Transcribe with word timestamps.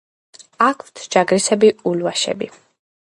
აქვთ 0.67 1.03
ჯაგრისებრი 1.15 1.71
ულვაშები. 1.93 2.51